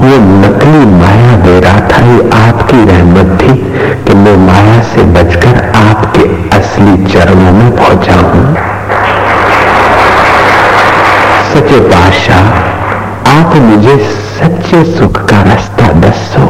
वो 0.02 0.18
नकली 0.18 0.86
माया 0.92 1.36
दे 1.38 1.60
रहा 1.60 1.80
था 1.80 1.98
ये 2.06 2.30
आपकी 2.34 2.78
रहमत 2.86 3.42
थी 3.42 3.54
कि 4.04 4.14
मैं 4.14 4.36
माया 4.38 4.82
से 4.84 5.04
बचकर 5.04 5.72
आपके 5.76 6.24
असली 6.58 7.06
चरणों 7.06 7.52
में 7.52 7.72
पहुँचा 7.78 8.16
हूँ। 8.16 8.56
सच्चे 11.54 11.80
बादशाह, 11.80 12.50
आप 13.32 13.56
मुझे 13.56 13.98
सच्चे 14.40 14.84
सुख 14.98 15.26
का 15.26 15.44
रास्ता 15.44 15.92
दसो। 16.00 16.48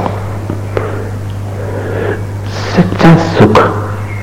सच्चा 2.71 3.15
सुख 3.35 3.59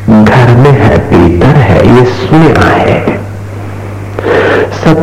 घर 0.09 0.57
में 0.57 0.71
है, 0.71 0.99
भीतर 1.11 1.57
है, 1.57 1.97
ये 1.97 2.05
सुना 2.05 2.69
है। 2.69 3.18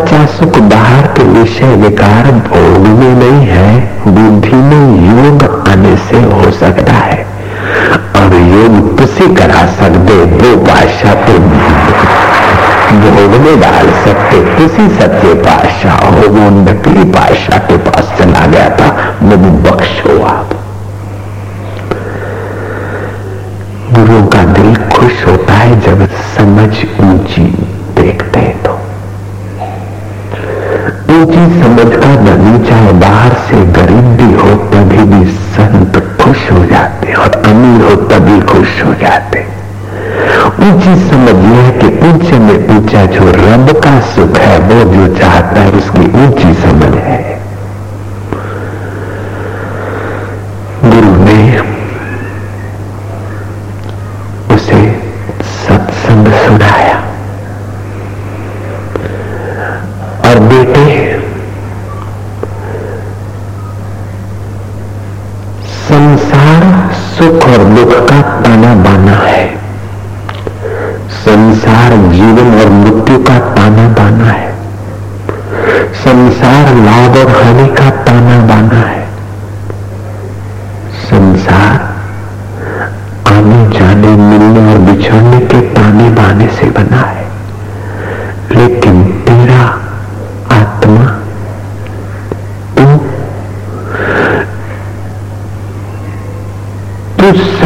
सुख 0.03 0.57
बाहर 0.57 1.07
के 1.07 1.23
विषय 1.23 1.75
विकार 1.75 2.31
भोग 2.47 2.87
में 2.87 3.13
नहीं 3.15 3.47
है, 3.47 3.67
बुद्धि 4.07 4.55
में 4.55 4.85
योग 5.07 5.67
आने 5.69 5.95
से 5.97 6.21
हो 6.21 6.51
सकता 6.51 6.93
है। 6.93 7.25
और 8.15 8.33
योग 8.35 8.97
तुसी 8.97 9.27
करा 9.35 9.65
सकते, 9.65 10.13
वो 10.23 10.55
भाषा 10.63 11.13
तो 11.13 11.39
भोग 12.95 13.31
में 13.41 13.59
डाल 13.61 13.89
सकते 14.05 14.41
तुसी 14.57 14.89
सत्य 14.95 15.33
पाशाह 15.33 15.97
हो 16.05 16.27
वो 16.29 16.49
नकली 16.61 17.03
पाशाह 17.03 17.57
के 17.57 17.77
पास 17.77 18.13
चला 18.19 18.45
गया 18.45 18.69
था 18.69 18.87
मुझे 19.21 19.49
बख्श 19.69 19.99
आप 20.25 20.44
समझ 31.33 31.85
का 31.95 32.15
धनी 32.15 32.67
चाहे 32.69 32.91
बाहर 32.93 33.33
से 33.33 33.65
गरीब 33.65 34.05
भी 34.17 34.33
हो, 34.33 34.55
तभी 34.55 35.03
भी 35.03 35.25
संत 35.31 35.97
खुश 36.21 36.51
हो 36.51 36.65
जाते 36.65 37.13
और 37.13 37.41
अमीर 37.45 37.81
हो, 37.81 37.95
तभी 37.95 38.39
खुश 38.41 38.83
हो 38.83 38.93
जाते। 38.93 39.45
ऊँची 40.45 40.95
समझ 41.09 41.35
यह 41.35 41.69
कि 41.71 41.87
ऊँचे 42.09 42.39
में 42.39 42.77
ऊँचा 42.77 43.05
जो 43.05 43.29
रब 43.29 43.81
का 43.83 43.99
सुख 43.99 44.37
है, 44.37 44.59
वो 44.59 44.93
जो 44.93 45.15
चाहता 45.15 45.61
है 45.61 45.71
उसकी 45.71 46.25
ऊँची 46.25 46.53
समझ 46.53 46.93
है। 46.95 47.44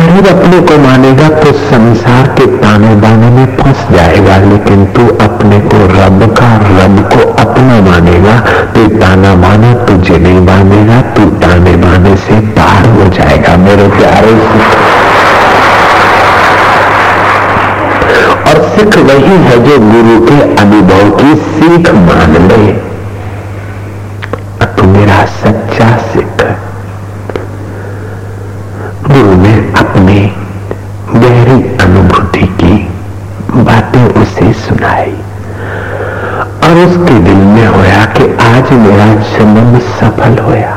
शरीर 0.09 0.27
अपने 0.27 0.59
को 0.59 0.77
मानेगा 0.77 1.27
तो 1.31 1.51
संसार 1.53 2.27
के 2.37 2.45
ताने 2.57 2.93
बाने 3.01 3.29
में 3.31 3.57
फंस 3.57 3.81
जाएगा, 3.91 4.37
लेकिन 4.43 4.85
तू 4.93 5.05
अपने 5.25 5.59
को 5.63 5.81
रब 5.89 6.23
का 6.37 6.47
रब 6.69 6.95
को 7.11 7.27
अपना 7.41 7.75
मानेगा। 7.81 8.37
तो 8.73 8.85
ताना 8.95 9.33
बाना 9.35 9.73
तुझे 9.85 10.17
नहीं 10.17 10.39
मानेगा, 10.39 11.01
तू 11.13 11.25
ताने 11.41 11.75
बाने 11.83 12.15
से 12.23 12.39
पार 12.57 12.87
हो 12.87 13.07
जाएगा, 13.17 13.55
मेरे 13.57 13.87
प्यारे। 13.89 14.33
और 18.47 18.63
सिख 18.69 18.97
वही 19.03 19.37
है 19.45 19.55
जो 19.67 19.77
गुरु 19.85 20.19
के 20.25 20.41
अनुभव 20.61 21.05
की 21.19 21.35
सीख 21.45 21.93
मान 22.01 22.35
ले। 22.47 22.65
तू 24.75 24.89
मेरा 24.89 25.23
सच्चा 25.37 25.95
सिख 26.11 26.28
जन्म 40.29 40.68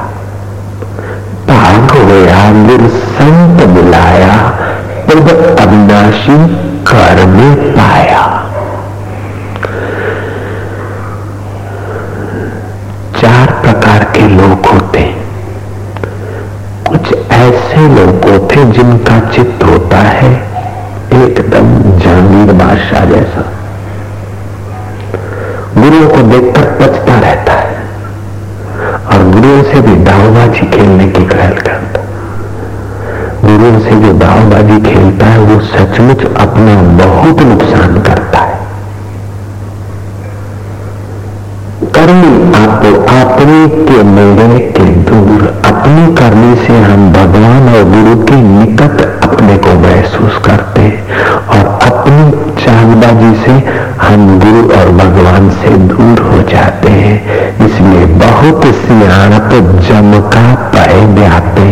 इसलिए 57.83 58.07
बहुत 58.19 58.65
सियाणप 58.77 59.49
जम 59.87 60.11
का 60.31 60.43
पय 60.75 61.01
जाते 61.17 61.65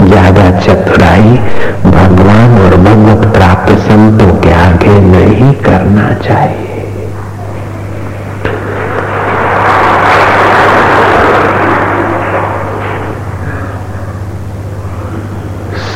ज़्यादा 0.00 0.50
चतुराई 0.60 1.32
भगवान 1.86 2.50
और 2.58 2.76
भगवत 2.84 3.26
प्राप्त 3.34 3.72
संतों 3.80 4.30
के 4.42 4.52
आगे 4.54 4.98
नहीं 5.08 5.52
करना 5.64 6.06
चाहिए। 6.26 6.66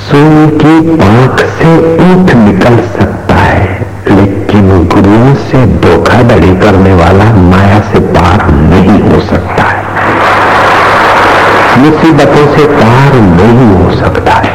सूर्य 0.03 0.47
की 0.59 0.97
पांख 0.97 1.37
से 1.59 1.77
ऊँट 2.05 2.35
निकल 2.39 2.77
सकता 2.89 3.22
गुरुओं 4.85 5.35
से 5.35 5.67
धोखाधड़ी 5.67 6.57
करने 6.57 6.95
वाला 6.95 7.25
माया 7.25 7.81
से 7.81 8.01
पार 8.01 8.47
नहीं 8.51 9.01
हो 9.03 9.21
सकता 9.21 9.63
है। 9.63 9.81
मुसीबतों 11.79 12.47
से 12.57 12.67
पार 12.67 13.15
नहीं 13.15 13.69
हो 13.75 13.91
सकता 13.97 14.33
है। 14.33 14.53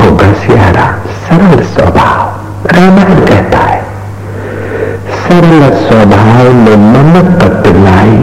होगा 0.00 0.32
सियारा, 0.32 0.86
सरल 1.22 1.62
स्वभाव, 1.64 2.26
रामायण 2.66 3.26
कहता 3.26 3.58
है, 3.58 3.82
सरल 5.22 5.68
स्वभाव 5.86 6.52
में 6.52 6.76
मन 6.76 7.38
कटलाई 7.38 8.16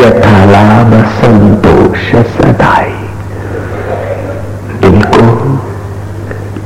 यथालाभ 0.00 0.92
संतोष 1.20 2.14
सदाई 2.36 2.92
दिल 4.80 5.02
को 5.02 5.24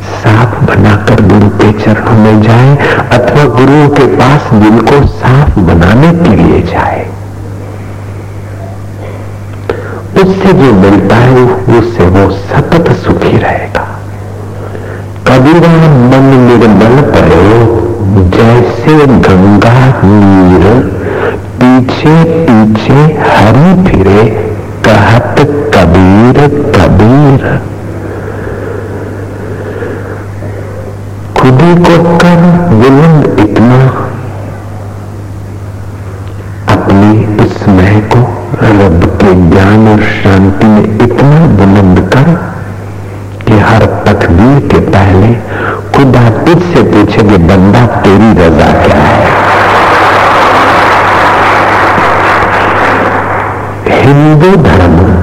साफ़ 0.02 0.69
बनाकर 0.80 1.20
गुरु 1.22 1.48
के 1.48 1.72
चरणों 1.72 2.12
में 2.12 2.42
जाए 2.42 2.76
अथवा 3.12 3.44
गुरुओं 3.44 3.88
के 3.88 4.06
पास 4.16 4.52
दिल 4.54 4.80
को 4.80 5.06
साफ़ 5.06 5.58
बनाने 5.58 6.12
के 6.12 6.36
लिए 6.36 6.62
जाए। 6.62 7.06
उससे 10.22 10.52
जो 10.52 10.72
मिलता 10.72 11.16
है, 11.16 11.42
उससे 11.78 12.06
वो 12.06 12.30
सतत 12.30 12.92
सुखी 12.92 13.36
रहेगा। 13.36 13.84
कबीरा 15.26 15.72
मन 16.06 16.28
निर्मल 16.46 17.02
पड़ो, 17.12 17.60
जैसे 18.36 19.06
गंगा, 19.06 20.00
नीर, 20.04 20.64
पीछे 21.62 22.24
पीछे 22.24 23.02
हरी 23.30 23.84
फिरे, 23.84 24.24
कहत 24.86 25.36
कबीर 25.74 26.48
कबीर। 26.76 27.69
खुदी 31.60 31.96
को 31.96 32.18
कर 32.18 32.36
बुलंद 32.68 33.38
इतना। 33.38 33.78
अपनी 36.74 37.10
इस 37.44 37.68
मह 37.68 38.00
को 38.00 38.20
रब 38.62 39.04
के 39.04 39.34
ज्ञान 39.50 39.88
और 39.88 40.02
शांति 40.02 40.66
में 40.66 40.84
इतना 40.84 41.40
बुलंद 41.56 42.00
कर 42.14 42.30
कि 43.44 43.58
हर 43.58 43.86
तकदीर 44.06 44.68
के 44.68 44.78
पहले 44.78 45.34
खुदा 45.92 46.30
तुझसे 46.44 46.82
पूछे 46.82 47.22
कि 47.22 47.36
बंदा 47.36 47.86
तेरी 47.86 48.32
रजा 48.32 48.72
क्या 48.86 49.02
है? 49.02 49.28
हिंदू 54.00 54.56
धर्म 54.62 55.19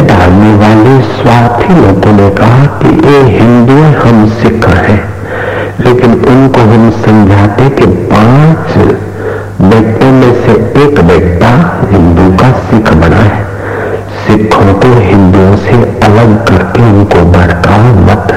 में 0.00 0.06
डालने 0.06 0.52
वाले 0.54 0.92
स्वार्थी 1.02 1.74
लोगों 1.74 2.12
ने 2.12 2.28
कहा 2.30 2.64
कि 2.80 2.88
ये 3.06 3.22
हिंदू 3.38 3.76
हम 4.00 4.28
सिख 4.30 4.66
हैं 4.68 4.98
लेकिन 5.80 6.12
उनको 6.28 6.60
हम 6.60 6.90
समझाते 6.90 7.68
कि 7.70 7.86
पाँच 8.12 8.76
बेटों 9.60 10.12
में 10.12 10.32
से 10.44 10.52
एक 10.82 11.00
बेटा 11.00 11.50
हिंदू 11.92 12.30
का 12.36 12.50
सिख 12.60 12.92
बना 12.92 13.16
है। 13.16 13.44
सिखों 14.20 14.74
को 14.74 14.92
हिंदुओं 15.00 15.56
से 15.56 15.76
अलग 16.02 16.36
करके 16.48 16.82
उनको 16.82 17.24
भड़काओ 17.32 17.94
मत, 18.00 18.32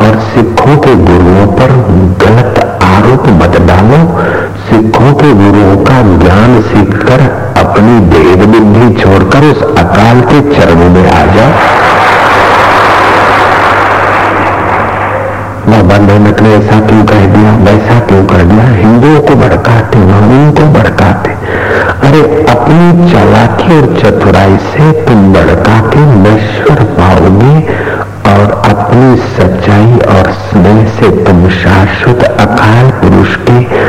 और 0.00 0.18
सिखों 0.34 0.76
के 0.78 0.94
गुरुओं 1.04 1.46
पर 1.52 1.72
गलत 2.24 2.60
आरोप 2.82 3.26
मत 3.42 3.60
डालो। 3.60 4.02
सिखों 4.66 5.12
के 5.14 5.32
गुरुओं 5.34 5.76
का 5.84 6.02
ज्ञान 6.18 6.60
सीखकर 6.62 7.43
अपनी 7.74 8.00
भेद 8.00 8.38
बुद्धि 8.38 9.02
छोड़कर 9.02 9.38
उस 9.38 9.62
अकाल 9.62 10.20
के 10.20 10.40
चरणों 10.40 10.90
में 10.90 11.10
आ 11.10 11.34
जाओ। 11.34 11.50
बाबा 15.68 15.96
नानक 15.98 16.40
ने 16.40 16.54
ऐसा 16.54 16.80
क्यों 16.80 17.04
कह 17.04 17.26
दिया? 17.26 17.56
वैसा 17.56 18.00
क्यों 18.00 18.26
कर 18.26 18.36
दिया? 18.36 18.64
हिंदुओं 18.64 19.20
को 19.20 19.34
भड़काते 19.34 19.98
मामिन 19.98 20.50
को 20.50 20.78
भड़काते। 20.78 21.30
अरे, 22.08 22.46
अपनी 22.50 23.12
चलाकी 23.12 23.80
और 23.80 24.00
चतुराई 24.00 24.56
से 24.56 24.92
तुम 24.92 25.32
भड़का 25.32 25.80
के 25.80 26.00
नश्वर 26.00 26.84
पाओगे 26.84 27.56
और 28.32 28.62
अपनी 28.70 29.16
सच्चाई 29.16 30.18
और 30.18 30.32
स्नेह 30.32 30.86
से 30.86 31.24
तुम 31.24 31.48
शाश्वत 31.48 32.24
अकाल 32.40 32.90
पुरुष 32.90 33.36
के 33.36 33.84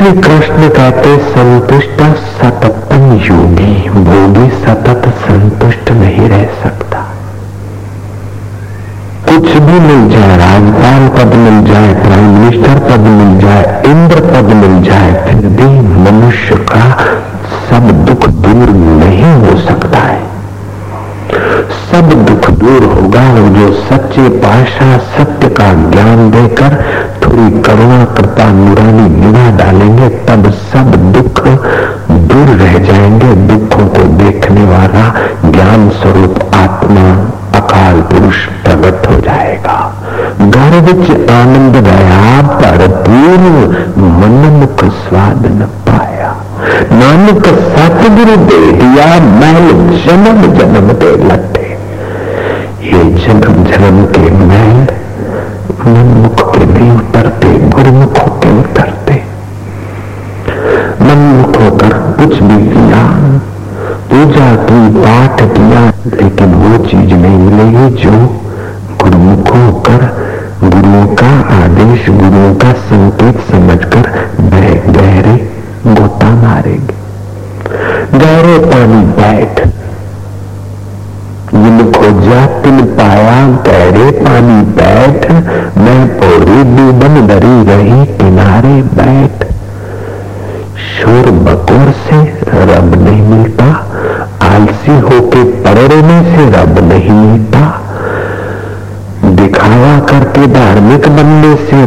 श्री 0.00 0.10
कृष्ण 0.12 0.68
कहते 0.68 1.16
संतुष्ट 1.22 1.98
सततम 2.36 3.02
योगी 3.24 3.88
भोगी 3.96 4.46
सतत 4.60 5.02
संतुष्ट 5.16 5.90
नहीं 5.90 6.28
रह 6.28 6.44
सकता। 6.62 7.00
कुछ 9.26 9.48
भी 9.56 9.80
मिल 9.80 10.08
जाए, 10.10 10.36
राजपाल 10.38 11.08
पद 11.16 11.34
मिल 11.34 11.60
जाए, 11.66 11.92
प्राइम 11.94 12.30
मिनिस्टर 12.36 12.78
पद 12.88 13.06
मिल 13.08 13.38
जाए, 13.40 13.82
इंद्र 13.86 14.20
पद 14.20 14.52
मिल 14.62 14.82
जाए, 14.82 15.12
फिर 15.26 15.46
भी 15.50 15.68
मनुष्य 16.00 16.56
का 16.72 16.82
सब 17.68 17.92
दुख 18.06 18.28
दूर 18.46 18.74
नहीं 19.04 19.32
हो 19.34 19.58
सकता 19.60 19.98
है 19.98 20.18
सब 21.90 22.12
दुख 22.26 22.49
दूर 22.60 22.84
होगा 22.84 23.20
और 23.32 23.48
जो 23.48 23.72
सच्चे 23.72 24.28
पाशाह 24.28 24.96
सत्य 24.98 25.48
का 25.48 25.72
ज्ञान 25.90 26.30
देकर 26.30 26.74
थोड़ी 27.22 27.60
करुणा 27.60 28.04
कृपा 28.04 28.50
नुरानी 28.50 29.08
निगाह 29.16 29.50
डालेंगे, 29.56 30.08
तब 30.08 30.50
सब 30.50 30.90
दुख 31.12 31.42
दूर 32.10 32.48
रह 32.56 32.78
जाएँगे। 32.78 33.34
दुखों 33.48 33.86
को 33.86 34.02
देखने 34.18 34.64
वाला 34.64 35.04
ज्ञान 35.50 35.88
स्वरूप 35.90 36.38
आत्मा 36.54 37.06
अकाल 37.58 38.00
पुरुष 38.00 38.44
प्रकट 38.64 39.08
हो 39.08 39.20
जाएगा। 39.20 39.78
घर 40.40 40.80
विच 40.80 41.10
आनंद 41.30 41.76
गया 41.84 42.42
पर 42.42 42.86
पूर्व 43.08 43.56
मन 44.02 44.36
मुख 44.52 44.84
स्वाद 44.92 45.46
न 45.46 45.68
पाया। 45.88 46.34
नानक 46.92 47.46
सतगुरु 47.46 48.36
दे 48.36 48.72
दिया, 48.72 49.06
मैल 49.40 49.70
जन्म 50.06 50.42
जन्म 50.58 50.92
दे 50.92 51.10
ये 51.24 51.49
जन्म 53.30 53.64
जन्म 53.64 54.04
के 54.14 54.30
मैल 54.36 54.86
मनमुख 55.80 56.40
के 56.54 56.64
भी 56.66 56.88
उतरते 56.90 57.50
गुरमुख 57.74 58.18
के 58.42 58.50
उतरते 58.60 59.14
मनमुख 61.02 61.60
होकर 61.60 61.94
कुछ 62.16 62.34
भी 62.40 62.58
किया 62.66 63.02
पूजा 64.10 64.48
की 64.64 64.80
पाठ 64.96 65.42
किया 65.56 65.84
लेकिन 66.14 66.54
वो 66.62 66.76
चीज़ 66.86 67.14
नहीं 67.14 67.38
मिलेगी 67.38 67.88
जो 68.02 68.39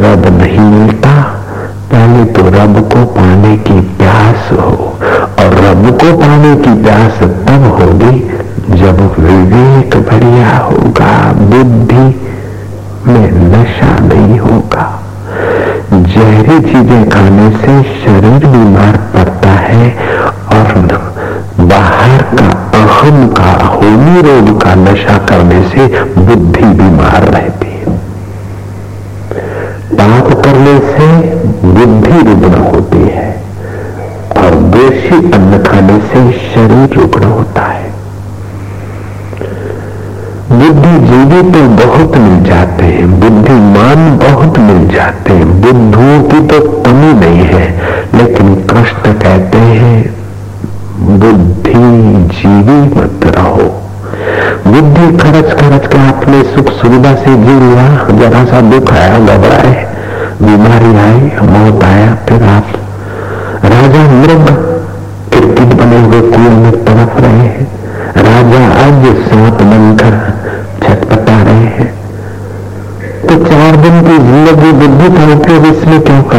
रब 0.04 0.26
नहीं 0.38 0.60
मिलता, 0.60 1.12
पहले 1.92 2.24
तो 2.34 2.42
रब 2.56 2.80
को 2.92 3.04
पाने 3.14 3.56
की 3.68 3.80
प्यास 3.98 4.52
हो 4.52 4.72
और 5.40 5.54
रब 5.56 5.86
को 6.02 6.18
पाने 6.18 6.56
की 6.64 6.74
प्यास 6.84 7.20
तब 7.48 7.64
होगी 7.74 8.20
जब 8.80 9.00
विवेक 9.20 9.96
बढ़िया 10.10 10.58
होगा, 10.58 11.12
बुद्धि 11.52 12.06
में 13.08 13.32
नशा 13.46 13.98
नहीं 14.02 14.40
होगा। 14.40 14.86
जहरी 15.94 16.60
चीज़ें 16.62 17.10
खाने 17.10 17.50
से 17.58 17.82
शरीर 17.96 18.46
बीमार 18.48 18.98
पड़ता 19.16 19.52
है 19.62 19.90
और 20.54 20.68
बाहर 21.62 22.22
का 22.36 22.50
अहम 22.80 23.28
का, 23.30 23.52
होमी 23.66 24.22
रोग 24.22 24.62
का 24.62 24.76
नशा 24.76 25.18
करने 25.30 25.64
से 25.70 25.88
बुद्धि 26.18 26.64
बीमार 26.64 27.30
रहती 27.32 27.63
करने 30.54 30.80
से 30.88 31.06
बुद्धि 31.68 32.18
रुग्ण 32.24 32.58
होती 32.64 33.04
है 33.10 33.30
और 34.38 34.56
देशी 34.74 35.16
अन्न 35.34 35.62
खाने 35.64 36.00
से 36.02 36.22
शरीर 36.40 36.98
रुग्ण 36.98 37.24
होता 37.28 37.62
है। 37.62 37.92
बुद्धिजीवी 40.52 41.42
तो 41.52 41.62
बहुत 41.78 42.18
मिल 42.18 42.44
जाते 42.44 42.86
हैं, 42.86 43.08
बुद्धिमान 43.20 44.18
बहुत 44.18 44.60
मिल 44.60 44.88
जाते 44.90 45.34
हैं 45.34 45.62
बुद्धुओं 45.62 46.22
की 46.24 46.42
तो 46.48 46.60
कमी 46.82 47.14
नहीं 47.20 47.46
है, 47.46 47.66
लेकिन 48.14 48.56
कृष्ण 48.64 49.14
कहते 49.14 49.58
हैं, 49.58 50.04
बुद्धि 51.00 51.74
जीवी 52.36 52.78
मत 52.92 53.26
रहो। 53.38 53.72
बुद्धि 54.68 55.08
खर्च 55.18 55.52
खर्च 55.60 55.88
के 55.88 56.08
अपने 56.10 56.44
सुख 56.54 56.70
सुविधा 56.82 57.16
से 57.16 57.36
जी 57.38 57.60
लिया 57.60 57.88
जरा 58.20 58.46
सा 58.46 58.62
दुख 58.70 58.94
आया, 58.94 59.20
घबराए। 59.20 59.92
बीमारी 60.42 60.96
आई, 60.98 61.20
मौत 61.48 61.84
आया, 61.84 62.16
फिर 62.30 62.44
आप 62.44 62.66
राजा 63.66 64.02
मृग 64.12 64.46
किरकिट 65.34 65.74
बने 65.74 66.00
हुए 66.02 66.22
कुएँ 66.22 66.50
में 66.50 66.72
तड़प 66.86 67.18
रहे 67.20 67.48
हैं। 67.48 67.68
राजा 68.18 68.62
आज 68.84 69.06
सात 69.28 69.62
बनकर 69.62 70.14
छटपटा 70.84 71.42
रहे 71.44 71.66
हैं। 71.76 71.90
तो 73.22 73.36
चार 73.46 73.76
दिन 73.76 74.02
की 74.02 74.18
ज़िंदगी 74.18 74.72
बुद्धि 74.72 75.10
का 75.18 75.34
उपयोग, 75.34 75.66
इसमें 75.66 76.02
क्यों? 76.02 76.33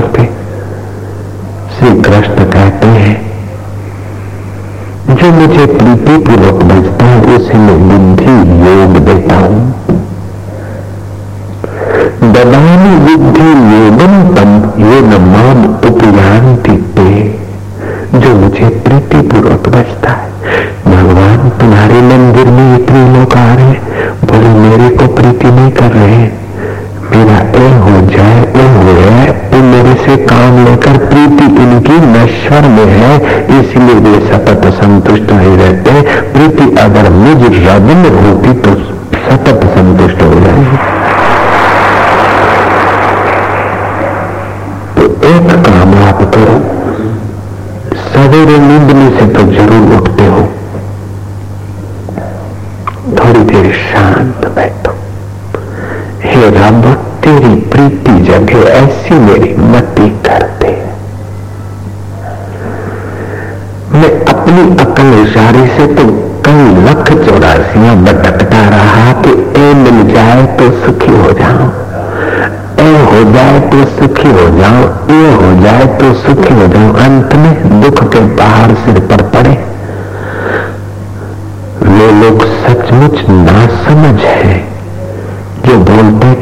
इसलिए 33.54 33.94
वे 34.00 34.18
सतत 34.26 34.66
संतुष्ट 34.74 35.30
नहीं 35.32 35.56
रहते 35.58 36.00
प्रीति, 36.32 36.70
अगर 36.80 37.08
मुझ 37.12 37.40
रब 37.56 37.88
में 37.94 38.10
होती 38.16 38.52
तो 38.60 38.74
सतत 39.20 39.66
संतुष्ट 39.74 40.22
हो 40.22 40.40
जाएगी। 40.40 40.76
तो 44.96 45.04
एक 45.28 45.48
काम 45.66 45.94
आप 46.02 46.20
करो, 46.34 46.58
सवेरे 48.04 48.58
नींद 48.58 48.96
में 48.96 49.10
से 49.18 49.26
तो 49.28 49.42
ज़रूर 49.52 49.96
उठते 49.96 50.26
हो। 50.26 50.42
थोड़ी 53.14 53.40
देर 53.44 53.72
शांत 53.80 54.46
बैठो। 54.56 54.92
हे 56.24 56.48
रब, 56.50 56.86
तेरी 57.24 57.54
प्रीति 57.72 58.20
जगह 58.22 58.68
ऐसी 58.70 59.14
मेरी 59.20 59.54
मति 59.66 60.08
कर 60.26 60.42
दे 60.60 60.72
मैं 63.94 64.10
अपनी 64.24 64.62
अकल 65.24 65.66
से 65.66 65.86
तो 65.94 66.04
कई 66.46 66.64
लख 66.84 67.26
चौरासियाँ 67.26 67.96
भटकता 67.96 68.68
रहा 68.68 69.12
कि 69.12 69.30
ए 69.60 69.74
मिल 69.74 70.14
जाए 70.14 70.46
तो 70.46 70.70
सुखी 70.70 71.12
हो 71.12 71.32
जाऊँ। 71.32 71.68
ए 72.80 72.90
हो 73.04 73.32
जाए 73.32 73.60
तो 73.60 73.84
सुखी 73.84 74.28
हो 74.28 74.58
जाऊँ। 74.58 74.84
ए 75.10 75.32
हो 75.32 75.62
जाए 75.62 75.86
तो 75.86 76.12
सुखी 76.14 76.54
हो 76.54 76.66
जाऊँ। 76.66 76.94
अंत 76.96 77.34
में 77.34 77.80
दुख 77.80 78.02
के 78.12 78.36
पहाड़ 78.36 78.70
सिर 78.72 79.00
पर 79.00 79.22
पड़े। 79.22 79.56
वे 81.82 82.12
लोग 82.20 82.44
सचमुच 82.44 83.24
ना 83.28 83.66
समझ 83.66 84.20
है। 84.20 84.58
जो 85.66 85.78
बोलते 85.78 86.33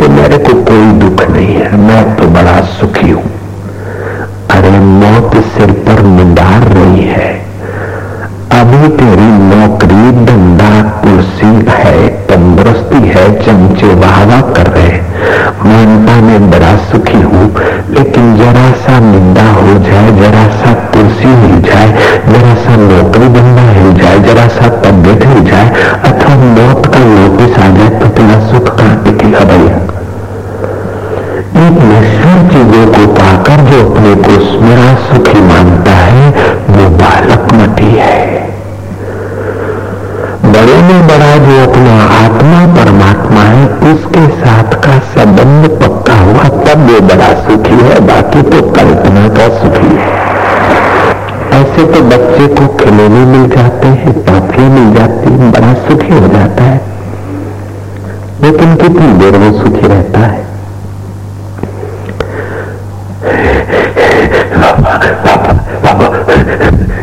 कितनी 58.92 59.12
देर 59.18 59.36
वो 59.40 59.58
सुखी 59.58 59.86
रहता 59.88 60.18
है? 60.20 60.40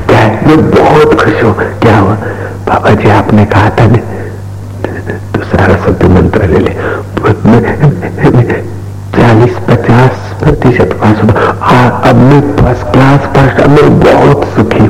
क्या 0.08 0.20
है 0.20 0.48
मैं 0.48 0.58
बहुत 0.72 1.14
खुश 1.22 1.44
हूँ। 1.44 1.54
क्या 1.82 1.98
हुआ? 1.98 2.16
बाबा 2.68 2.90
जी, 3.02 3.10
आपने 3.10 3.46
कहा 3.54 3.70
था 3.80 3.88
तो 5.34 5.44
सारा 5.46 5.76
शब्द 5.86 6.04
मंत्र 6.12 6.48
ले 6.50 6.60
ले। 6.60 6.74
चालीस, 9.18 9.56
पचास 9.70 10.16
प्रतिशत 10.44 10.94
पास 11.02 11.18
अब 12.10 12.16
मैं 12.16 12.42
फ़र्स्ट 12.58 12.92
क्लास 12.94 13.22
फ़र्स्ट 13.36 13.62
अब 13.62 13.70
मैं 13.70 14.00
बहुत 14.00 14.48
सुखी 14.56 14.86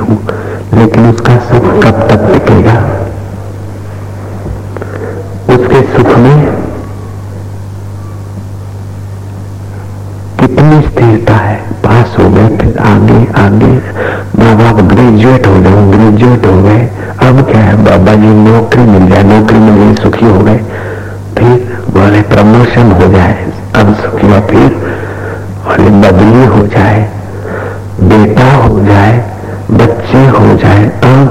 बच्चे 29.70 30.20
हो 30.26 30.46
जाए 30.56 30.84
अब 30.84 31.28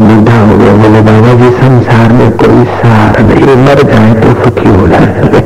बुढ़ा 0.00 0.38
हो 0.40 0.58
गया 0.58 0.72
बोले 0.74 1.00
बाबा 1.00 1.32
जी 1.34 1.50
संसार 1.50 2.12
में 2.12 2.30
कोई 2.32 2.64
सहारा 2.64 3.22
नहीं। 3.22 3.56
मर 3.56 3.82
जाए 3.82 4.14
तो 4.14 4.32
सुखी 4.44 4.68
हो 4.68 4.88
जाए। 4.88 5.42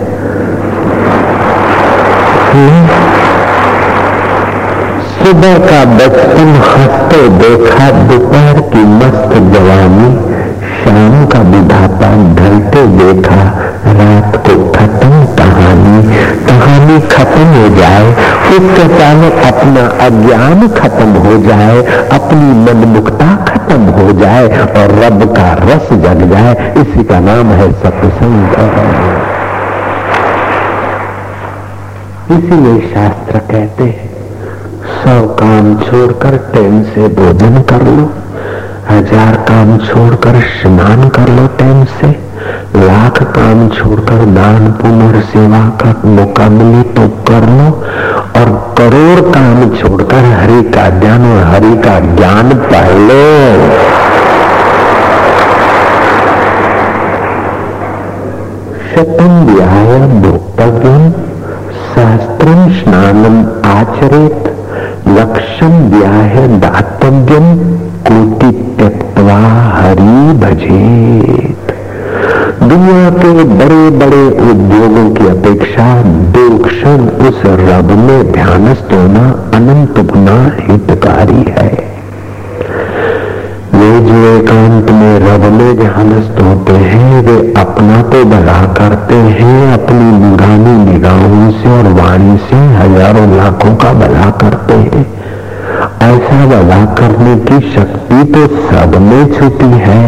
सुबह 5.14 5.58
का 5.58 5.84
बचपन 5.84 6.54
हँसते 6.66 7.28
देखा, 7.38 7.90
दोपहर 7.90 8.60
की 8.72 8.84
मस्त 8.92 9.34
जवानी, 9.54 10.08
शाम 10.78 11.26
का 11.26 11.38
विधाता 11.50 12.10
ढलते 12.34 12.86
देखा, 12.96 13.40
रात 13.92 14.36
को 14.46 14.54
खत्म 14.72 15.24
कहानी 15.38 16.37
खत्म 17.08 17.44
हो 17.48 17.68
जाए 17.76 18.10
उसके 18.48 18.86
पहले 18.88 19.30
अपना 19.48 19.82
अज्ञान 20.04 20.68
खत्म 20.76 21.22
हो 21.24 21.36
जाए, 21.42 21.82
अपनी 22.12 22.52
मनमुखता 22.64 23.26
खत्म 23.44 23.80
हो 23.98 24.12
जाए 24.20 24.46
और 24.74 24.94
रब 24.98 25.24
का 25.34 25.52
रस 25.62 25.92
जग 26.04 26.22
जाए, 26.30 26.72
इसी 26.80 27.04
का 27.04 27.18
नाम 27.20 27.50
है 27.52 27.70
सत्संग। 27.74 28.56
इसीलिए 32.30 32.80
शास्त्र 32.88 33.38
कहते 33.50 33.84
हैं, 33.84 34.08
सौ 34.94 35.20
काम 35.36 35.74
छोड़कर 35.80 36.36
टाइम 36.54 36.82
से 36.84 37.08
भोजन 37.16 37.62
कर 37.70 37.82
लो, 37.86 38.10
हज़ार 38.90 39.36
काम 39.48 39.76
छोड़कर 39.78 40.40
स्नान 40.52 41.08
कर 41.10 41.28
लो 41.30 41.46
टाइम 41.58 41.84
से। 41.92 42.16
लाख 42.78 43.22
काम 43.34 43.68
छोड़कर 43.68 44.24
दान 44.34 44.66
और 45.02 45.20
सेवा 45.30 45.58
का 45.80 45.92
मौका 46.08 46.48
मिले 46.50 46.82
तो 46.96 47.06
कर 47.28 47.46
लो 47.50 47.68
और 48.38 48.50
करोड़ 48.78 49.20
काम 49.32 49.76
छोड़कर 49.76 50.24
हरि 50.32 50.62
का 50.74 50.88
ध्यान 51.00 51.24
और 51.30 51.42
हरि 51.46 51.74
का 51.84 51.98
ज्ञान 52.16 52.54
पाल 52.64 52.92
लो 53.08 53.22
शतम 58.92 59.34
व्याय 59.48 59.98
भोक्तव्यम 60.22 61.10
सहस्त्रम 61.90 62.68
स्नानम 62.78 63.36
आचरित 63.68 64.48
लक्ष्यम 65.08 65.76
व्याह 65.90 66.34
दातव्यम, 66.64 67.46
कोटि 68.08 68.50
त्यक्वा 68.78 69.38
हरि 69.74 70.34
भजेत 70.42 71.47
दुनिया 72.68 73.10
के 73.10 73.44
बड़े 73.50 73.90
बड़े 73.98 74.24
उद्योगों 74.44 75.04
की 75.14 75.26
अपेक्षा 75.26 75.84
दो 76.32 76.42
क्षण 76.64 77.06
उस 77.28 77.40
रब 77.60 77.90
में 77.98 78.32
ध्यानस्थ 78.32 78.92
होना 78.92 79.22
अनंत 79.54 79.98
गुना 80.10 80.36
हितकारी 80.60 81.44
है। 81.48 81.68
वे 83.74 83.90
जो 84.00 84.18
एकांत 84.28 84.90
में 84.90 85.18
रब 85.20 85.44
में 85.52 85.76
ध्यानस्थ 85.78 86.40
होते 86.42 86.72
हैं, 86.84 87.22
वे 87.26 87.36
अपना 87.62 88.02
तो 88.02 88.24
भला 88.24 88.60
करते 88.74 89.14
हैं, 89.14 89.60
अपनी 89.74 90.10
निगानी 90.18 90.76
निगाहों 90.84 91.50
से 91.52 91.78
और 91.78 91.92
वाणी 92.00 92.36
से 92.48 92.64
हज़ारों 92.76 93.28
लाखों 93.36 93.74
का 93.76 93.92
भला 93.92 94.30
करते 94.42 94.74
हैं। 94.74 95.06
ऐसा 96.08 96.36
भला 96.46 96.84
करने 96.94 97.34
की 97.46 97.58
शक्ति 97.72 98.22
तो 98.32 98.46
सब 98.62 98.94
में 99.02 99.32
छुपी 99.32 99.70
है 99.80 100.04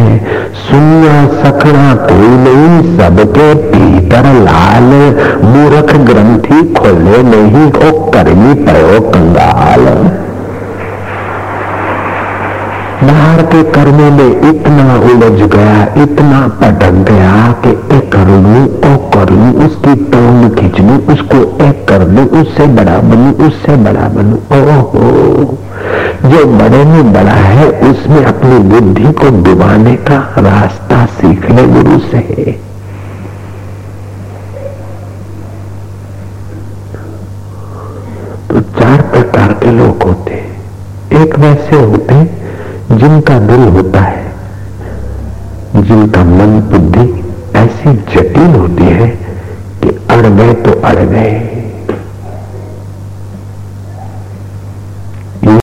सुनना 0.60 1.16
सकना 1.42 1.88
कोई 2.04 2.30
नहीं 2.44 2.96
सबके 2.96 3.48
भीतर 3.66 4.28
लाल, 4.44 4.88
मूर्ख 5.44 5.94
ग्रंथि 6.08 6.62
खोले 6.74 7.22
नहीं 7.24 7.66
ओ 7.82 7.92
कर्मी 8.10 8.54
पयो 8.64 9.00
कंगाल। 9.10 9.84
बाहर 13.02 13.42
के 13.52 13.62
कर्मों 13.72 14.10
में 14.10 14.50
इतना 14.50 14.96
उलझ 15.10 15.48
गया, 15.52 15.76
इतना 16.02 16.40
पटक 16.60 17.04
गया 17.10 17.36
कि 17.62 17.70
कर 18.12 18.26
लू 18.26 18.64
ओ 18.64 18.96
कर 18.96 19.30
लू 19.30 19.66
उसकी 19.66 19.94
टोंग 19.94 20.50
खींच 20.56 20.80
लू 20.80 21.12
उसको 21.12 21.64
एक 21.64 21.88
कर 21.88 22.08
लू, 22.08 22.22
उससे 22.40 22.66
बड़ा 22.66 22.98
बनू, 22.98 23.46
उससे 23.46 23.76
बड़ा 23.76 24.08
बनू। 24.08 24.36
ओहो! 24.36 25.58
जो 26.24 26.46
बड़े 26.46 26.84
में 26.84 27.12
बड़ा 27.12 27.30
है, 27.30 27.68
उसमें 27.68 28.24
अपनी 28.24 28.58
बुद्धि 28.58 29.12
को 29.12 29.44
डुबाने 29.44 29.96
का 29.96 30.34
रास्ता 30.38 31.06
सीख 31.06 31.50
ले, 31.50 31.66
गुरु 31.66 31.98
से। 31.98 32.20
तो 38.50 38.60
चार 38.60 39.02
प्रकार 39.02 39.52
के 39.52 39.70
लोग 39.70 40.02
होते 40.02 40.32
एक 41.12 41.38
वैसे 41.38 41.76
होते 41.76 42.14
जिनका 42.92 43.38
दिल 43.38 43.68
होता 43.68 44.00
है, 44.00 44.32
जिनका 45.76 46.24
मन 46.24 46.60
बुद्धि 46.70 47.19